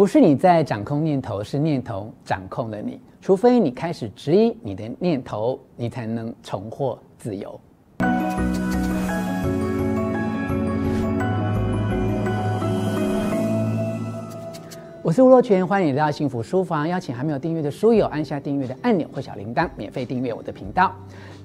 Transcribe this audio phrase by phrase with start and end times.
[0.00, 2.98] 不是你在掌控念头，是念头掌控了你。
[3.20, 7.60] 除非你开始质疑你的念头，你才能重获自由。
[15.02, 16.88] 我是吴若权，欢迎来到幸福书房。
[16.88, 20.90] 邀请还没有订阅的书友按下订阅的按钮或小铃铛，免费订阅我的频道。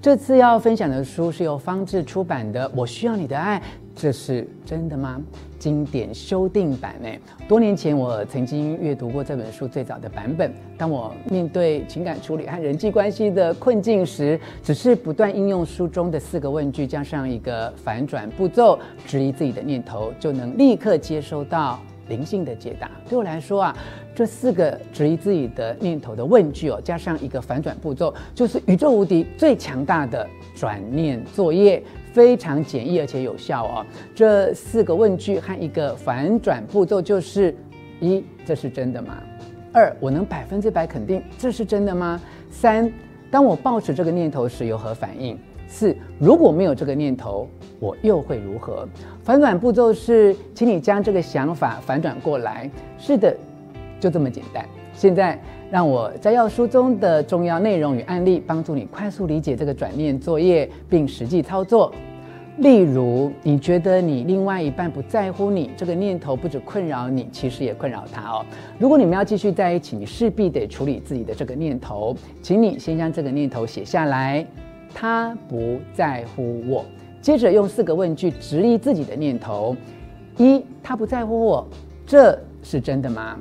[0.02, 3.60] 这次要分享的书是由方志出版的《我需要你的爱》，
[3.96, 5.22] 这是真的吗？
[5.58, 7.10] 经典修订版呢？
[7.48, 10.54] 多年前我曾经阅读过这本书最早的版本。
[10.78, 22.90] 当我面对情感处理和人际关系的困境时，只是不断应用书中的四个问句，加上一个反转步骤，质疑自己的念头，就能立刻接收到灵性的解答。
[23.10, 23.78] 对我来说啊，
[24.14, 31.82] 这四个质疑自己的念头的问句哦，加上一个反转步骤，就是宇宙无敌最强大的转念作业，
[32.14, 33.86] 非常简易而且有效哦。
[34.14, 37.56] 这四个问句和一个反转步骤就是：
[38.00, 39.18] 一，这是真的吗？
[39.74, 42.22] 二，我能百分之百肯定这是真的吗？
[42.50, 42.92] 三，
[43.30, 45.38] 当我抱持这个念头时有何反应？
[45.68, 47.48] 四，如果没有这个念头，
[47.80, 48.88] 我又会如何？
[49.24, 52.70] 反转步骤是，请你将这个想法反转过来。
[52.98, 53.36] 是的。
[54.00, 54.64] 就这么简单。
[54.94, 55.40] 现在
[55.72, 61.92] 让我摘要书中的重要内容与案例，帮助你快速理解这个转念作业，并实际操作。
[62.58, 68.46] 例如，你觉得你另外一半不在乎你，这个念头不止困扰你，其实也困扰他哦。
[68.78, 72.16] 如果你们要继续在一起，你势必得处理自己的这个念头。
[72.42, 74.46] 请你先将这个念头写下来。
[74.96, 76.86] 他不在乎我。
[77.22, 79.76] 接着用四个问句质疑自己的念头：
[80.38, 81.68] 一，他不在乎我，
[82.08, 83.38] 这是真的吗？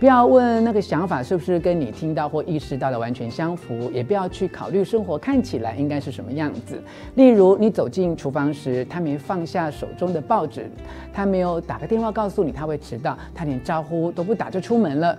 [0.00, 6.82] 不要问那个想法是不是跟你听到或意识到的完全相符，也不要去考虑生活看起来应该是什么样子。
[7.14, 10.68] 例如，你走进厨房时，他没放下手中的报纸，
[11.14, 15.18] 他没有打个电话告诉你他会迟到，他连招呼都不打就出门了，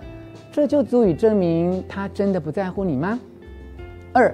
[0.52, 3.18] 这就足以证明他真的不在乎你吗？
[4.12, 4.32] 二，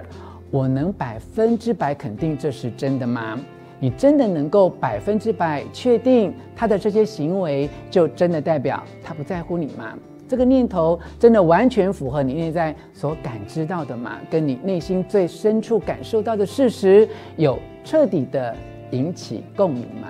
[0.55, 3.37] 我能百分之百肯定这是真的吗？
[3.77, 9.93] 你真的能够百分之百确定他的这些行为就真的代表他不在乎你吗？
[10.29, 14.17] 这个念头真的完全符合你内在所感知到的吗？
[14.29, 18.55] 跟你内心最深处感受到的事实有彻底的
[18.91, 20.07] 引起共鸣吗？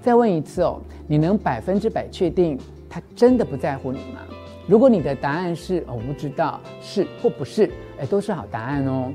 [0.00, 2.56] 再问一次哦，你能百分之百确定
[2.88, 4.20] 他真的不在乎你吗？
[4.68, 7.68] 如果你的答案是哦，我不知道，是或不是，
[7.98, 9.12] 哎，都是好答案哦。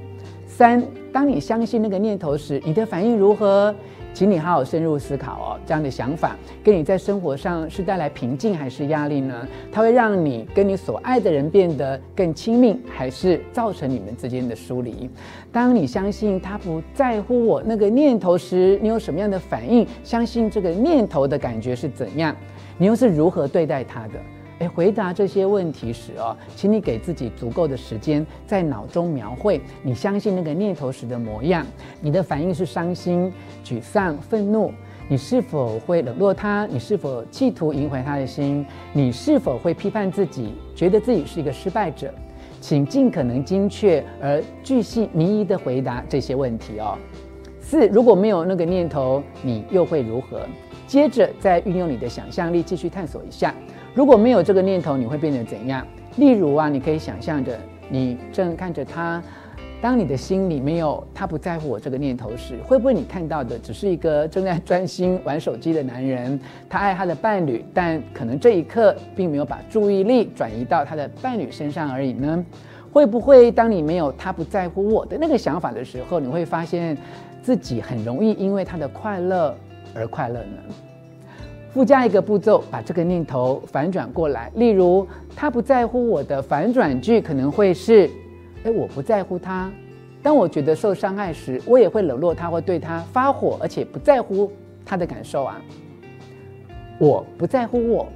[0.58, 3.76] 三，当你相信那个念头时，你的反应如何？
[4.12, 9.48] 请你好好深入思考哦，这样的想法跟你在生活上是带来平静还是压力呢？
[9.72, 15.08] 它会让你跟你所爱的人变得更亲密，还是造成你们之间的疏离？
[15.52, 19.86] 当你相信他不在乎我那个念头时，你有什么样的反应？
[20.04, 22.36] 相信这个念头的感觉是怎样？
[22.80, 24.14] 你又是如何对待他的？
[24.60, 31.66] 诶，回答这些问题时哦，请你给自己足够的时间，在脑中描绘你相信那个念头时的模样。
[32.02, 33.32] 你的反应是伤心、
[33.64, 34.72] 沮丧、愤怒？
[35.08, 36.66] 你是否会冷落他？
[36.66, 38.66] 你是否企图赢回他的心？
[38.94, 42.14] 你是否会批判自己，觉得自己是一个失败者？
[42.60, 46.98] 请尽可能精确而巨细靡遗地回答这些问题哦。
[47.62, 50.42] 四，如果没有那个念头，你又会如何？
[50.88, 53.54] 接着再运用你的想象力继续探索一下。
[53.98, 55.84] 如果没有这个念头，你会变得怎样？
[56.18, 57.58] 例如啊，你可以想象着
[57.90, 59.20] 你正看着他，
[59.82, 66.40] 当你的心里没有他不在乎我这个念头时，会不会你看到的只是一个正在专心玩手机的男人？
[66.70, 72.46] 他爱他的伴侣，但可能这一刻并没有把注意力转移到他的伴侣身上而已呢？
[72.94, 76.96] 会不会当你没有他不在乎我的那个想法的时候，你会发现
[77.42, 79.58] 自己很容易因为他的快乐
[79.96, 80.87] 而快乐呢？
[81.74, 84.52] 附加一个步骤，把这个念头反转过来。
[84.56, 85.06] 例如，
[85.36, 88.10] 他不在乎我的反转句可能会是：
[88.64, 89.72] 诶，我不在乎他。
[90.24, 94.52] 当我觉得受伤害时，我也会冷落他或对他发火，而且不在乎
[94.84, 95.62] 他的感受啊。
[96.98, 98.08] 我不在乎我。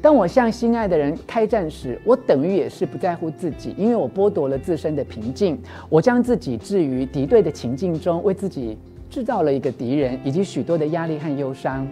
[0.00, 5.60] 当我向心爱的人开战时，我等于也是不在乎自己，因为我剥夺了自身的平静。
[5.88, 8.78] 我将自己置于敌对的情境中，为自己
[9.10, 11.86] 制造了一个敌人，以及许多的压力和忧伤。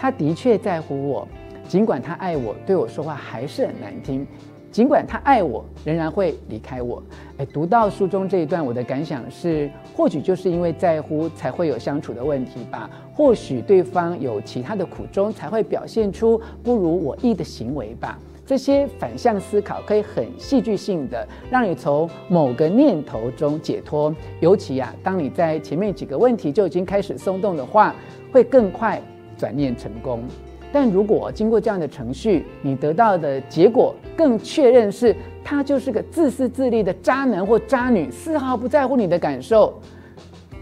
[0.00, 1.28] 他的确在乎我，
[1.68, 4.24] 尽管他爱我，对我说话还是很难听；
[4.72, 7.02] 尽管他爱我，仍然会离开我。
[7.36, 18.18] 诶，读到书中这一段，我的感想是：或许就是因为在乎，才会有相处的问题吧；或许对方有其他的苦衷，才会表现出不如我意的行为吧。
[18.46, 24.12] 这些反向思考可以很戏剧性的让你从某个念头中解脱。
[24.40, 27.94] 尤其啊，当你在前面几个问题就已经开始松动的话，
[28.32, 28.98] 会更快。
[29.40, 30.22] 转念成功，
[30.70, 39.80] 但如果经过这样的程序，你得到的结果更确认是他就是个自私自利的渣男或渣女，丝毫不在乎你的感受，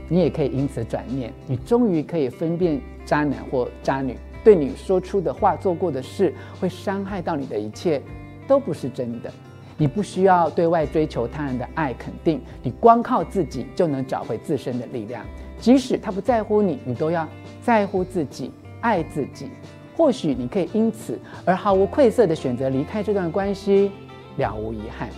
[0.09, 8.01] 你也可以因此转念，你终于可以分辨渣男或渣女对你说出的话、做过的事会伤害到你的一切
[8.47, 9.29] 都不是真的。
[9.77, 15.25] 你不需要对外追求他人的爱肯定，你光靠自己就能找回自身的力量。
[15.61, 17.29] 即使他不在乎你，你都要
[17.61, 19.51] 在乎自己，爱自己。
[19.97, 23.91] 或许你可以因此而毫无愧色地选择离开这段关系，
[24.37, 25.09] 了无遗憾。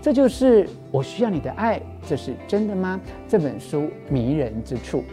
[0.00, 3.00] 这就是我需要你的爱，这是真的吗？
[3.28, 5.04] 这本书迷人之处。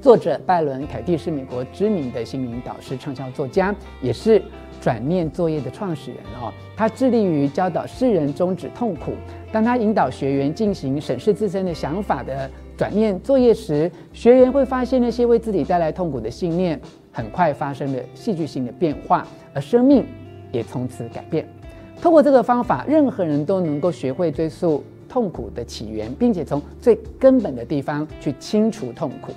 [0.00, 4.40] 作者拜伦·凯蒂是美国知名的心灵导师、畅销作家，也是
[4.86, 6.52] 转念作业的创始人哦。
[6.76, 9.14] 他致力于教导世人终止痛苦。
[9.50, 16.80] 当他引导学员进行审视自身的想法的转念作业时，学员会发现那些为自己带来痛苦的信念。
[17.10, 20.04] 很快发生了戏剧性的变化，而生命
[20.52, 21.44] 也从此改变。
[22.00, 29.32] 透过这个方法，任何人都能够学会追溯痛苦的起源，并且从最根本的地方去清除痛苦。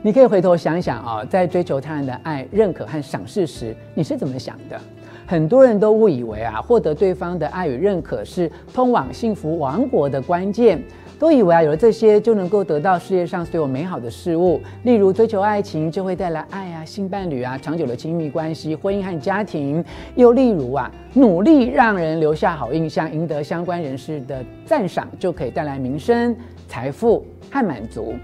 [0.00, 4.80] 你可以回头想想啊，在追求他人的爱、认可和赏识时，你是怎么想的？
[5.26, 10.80] 很多人都误以为啊，获得对方的爱与认可是通往幸福王国的关键。
[11.18, 19.82] 都以为啊，有了这些就能够得到世界上所有美好的事物，例如追求爱情就会带来爱啊、性伴侣啊、长久的亲密关系、婚姻和家庭；
[20.14, 26.36] 又例如啊，努力让人留下好印象，赢得相关人士的赞赏，就可以带来名声、
[26.68, 28.14] 财富和满足。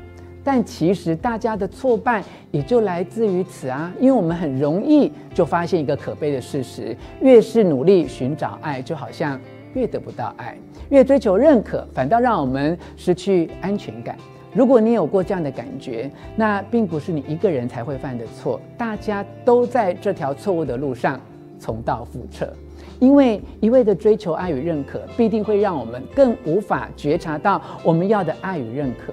[0.44, 9.40] 但其实大家的挫败也就来自于此啊，因为我们很容易就发现一个可悲的事实：越是努力寻找爱，就好像
[9.72, 10.54] 越得不到爱。
[10.90, 14.16] 越追求认可，反倒让我们失去安全感。
[14.52, 21.18] 如果你有过这样的感觉，那并不是你一个人才会犯的错，大家都在这条错误的路上
[21.58, 22.52] 重蹈覆辙。
[23.00, 29.12] 因为一味的追求爱与认可，必定会让我们更无法觉察到我们要的爱与认可。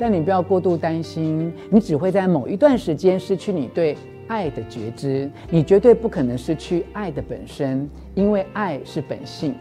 [0.00, 3.94] 但你不要过度担心，你只会在某一段时间失去你对
[4.28, 9.54] 爱的觉知，你绝对不可能失去爱的本身，因为爱是本性。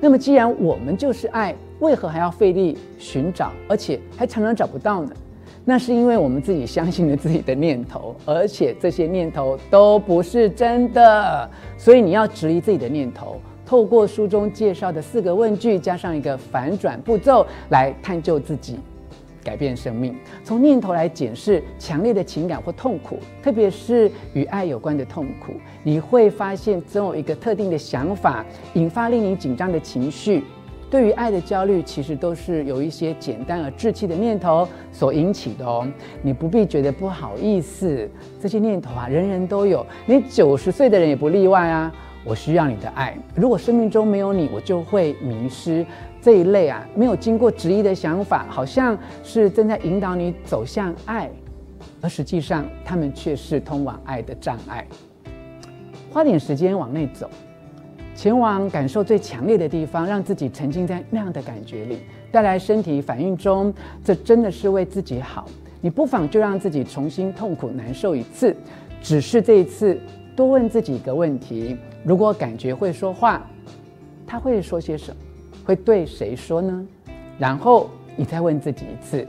[0.00, 5.12] 那么，既然我们就是爱，为何还要费力寻找，而且还常常找不到呢？
[5.64, 11.48] 那是因为我们自己相信了自己的念头，而且这些念头都不是真的。
[11.76, 18.80] 所以你要质疑自己的念头，透过书中介绍的四个问句，加上一个反转步骤来探究自己。
[19.48, 20.14] 改变生命，
[20.44, 30.44] 从念头来检视强烈的情感或痛苦，特别是与爱有关的痛苦，你会发现总有一个特定的想法引发令你紧张的情绪。
[30.90, 35.90] 对于爱的焦虑，其实都是由一些简单而稚气的念头所引起的哦。
[36.20, 38.06] 你不必觉得不好意思，
[38.38, 41.90] 这些念头啊，人人都有，连九十岁的人也不例外啊。
[42.24, 45.86] 我需要你的爱，如果生命中没有你，我就会迷失。
[46.20, 51.30] 这一类啊，没有经过质疑的想法，好像是正在引导你走向爱，
[52.00, 54.86] 而实际上他们却是通往爱的障碍。
[56.10, 57.30] 花点时间往内走，
[58.14, 61.98] 前往感受最强烈的地方，让自己沉浸在那样的感觉里，
[62.32, 63.72] 带来身体反应中，
[64.04, 65.48] 这真的是为自己好。
[65.80, 68.56] 你不妨就让自己重新痛苦难受一次，
[69.00, 69.96] 只是这一次
[70.34, 73.46] 多问自己一个问题：如果感觉会说话，
[74.26, 75.16] 他会说些什么？
[75.68, 76.82] 会对谁说呢？
[77.38, 79.28] 然后你再问自己一次：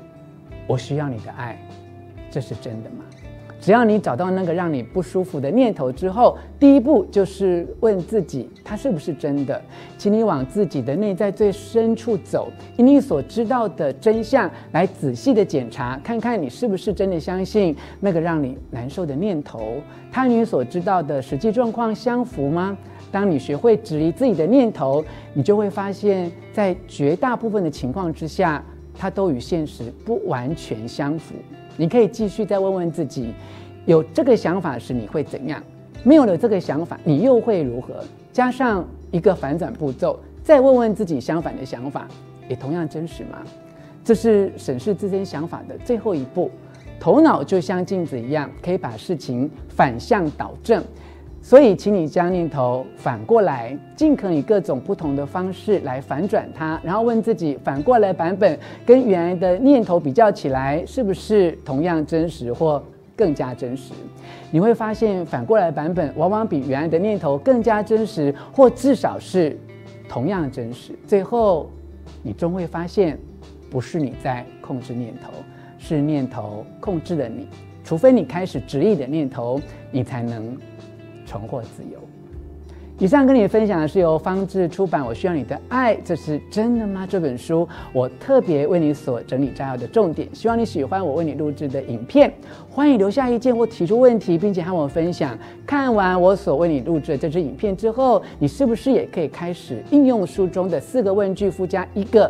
[0.68, 1.60] 我需要你的爱，
[2.32, 3.04] 这是真的吗？
[3.60, 9.62] 只要你找到那个让你不舒服的念头之后，第一步就是问自己：它是不是真的？
[9.98, 22.78] 请你往自己的内在最深处走，以你所知道的真相来仔细的检查，看看你是不是真的相信那个让你难受的念头，它与你所知道的实际状况相符吗？
[23.12, 28.64] 当你学会质疑自己的念头，你就会发现，在绝大部分的情况之下，
[28.98, 31.36] 它都与现实不完全相符。
[31.78, 33.34] 你可以继续再问问自己：
[33.86, 35.62] 有这个想法时你会怎样？
[36.04, 38.04] 没有了这个想法，你又会如何？
[38.32, 42.08] 加上一个反转步骤，再问问自己相反的想法，
[42.48, 43.40] 也同样真实吗？
[44.04, 46.50] 这是审视自身想法的最后一步。
[47.00, 50.84] 头脑就像镜子一样，可以把事情反向导正。
[51.42, 62.84] 所以，请你将念头反过来，尽可能以各种不同的方式来反转它，然后问自己：反过来版本跟原来的念头比较起来，是不是同样真实或
[63.16, 63.94] 更加真实？
[64.52, 69.58] 你会发现，反过来版本往往比原来的念头更加真实，或至少是
[70.08, 70.94] 同样真实。
[71.08, 71.70] 最后，
[72.22, 73.18] 你终会发现，
[73.72, 75.32] 不是你在控制念头，
[75.78, 77.48] 是念头控制了你。
[77.84, 80.56] 除非你开始执意的念头，你才能
[81.30, 82.00] 重获自由。
[82.98, 87.08] 以上跟你分享的是由方志出版《我需要你的爱》，这是真的吗？
[87.10, 92.30] 这本书我特别为你所整理摘要的重点，希望你喜欢我为你录制的影片。
[92.70, 95.38] 欢迎留下意见或提出问题，并且和我分享。
[95.66, 102.30] 看完我所为你录制的这支影片之后，你是不是也可以开始应用书中的四个问句附加一个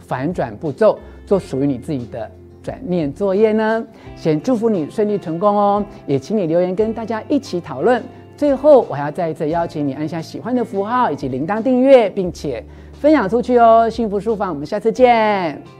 [0.00, 2.30] 反转步骤，做属于你自己的
[2.62, 3.82] 转念作业呢？
[4.16, 5.82] 先祝福你顺利成功哦！
[6.06, 8.02] 也请你留言跟大家一起讨论。
[8.40, 13.86] 最后，我还要再一次邀请你按下喜欢的符号以及铃铛订阅，并且分享出去哦！
[13.90, 15.79] 幸福书房，我们下次见。